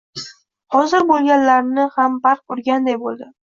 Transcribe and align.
Hozir 0.77 1.05
bo‘lganlarni 1.11 1.87
ham 1.99 2.19
barq 2.27 2.59
urganday 2.59 3.01
bo‘ldi. 3.07 3.33